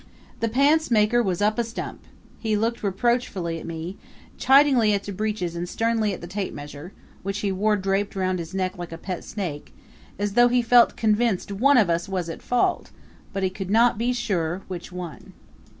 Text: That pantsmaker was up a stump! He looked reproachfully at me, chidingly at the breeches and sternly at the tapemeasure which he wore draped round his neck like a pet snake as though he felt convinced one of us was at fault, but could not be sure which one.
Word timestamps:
That 0.39 0.51
pantsmaker 0.51 1.21
was 1.23 1.43
up 1.43 1.59
a 1.59 1.63
stump! 1.63 1.99
He 2.39 2.55
looked 2.57 2.81
reproachfully 2.81 3.59
at 3.59 3.67
me, 3.67 3.97
chidingly 4.39 4.95
at 4.95 5.03
the 5.03 5.11
breeches 5.13 5.55
and 5.55 5.69
sternly 5.69 6.11
at 6.11 6.21
the 6.21 6.27
tapemeasure 6.27 6.89
which 7.21 7.41
he 7.41 7.51
wore 7.51 7.75
draped 7.75 8.15
round 8.15 8.39
his 8.39 8.55
neck 8.55 8.79
like 8.79 8.91
a 8.91 8.97
pet 8.97 9.23
snake 9.23 9.71
as 10.17 10.33
though 10.33 10.47
he 10.47 10.63
felt 10.63 10.97
convinced 10.97 11.51
one 11.51 11.77
of 11.77 11.87
us 11.87 12.09
was 12.09 12.29
at 12.29 12.41
fault, 12.41 12.89
but 13.31 13.53
could 13.53 13.69
not 13.69 13.99
be 13.99 14.11
sure 14.11 14.63
which 14.67 14.91
one. 14.91 15.33